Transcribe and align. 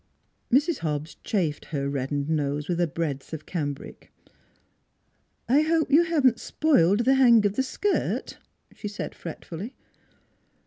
Mrs. 0.51 0.79
Hobbs 0.79 1.17
chafed 1.23 1.65
her 1.65 1.87
reddened 1.87 2.27
nose 2.27 2.67
with 2.67 2.81
a 2.81 2.87
breadth 2.87 3.33
of 3.33 3.45
cambric." 3.45 4.11
I 5.47 5.61
hope 5.61 5.91
you 5.91 6.05
haven't 6.05 6.39
spoiled 6.39 7.05
the 7.05 7.13
hang 7.13 7.45
of 7.45 7.53
the 7.53 7.61
skirt," 7.61 8.39
she 8.73 8.87
said 8.87 9.13
fretfully. 9.13 9.75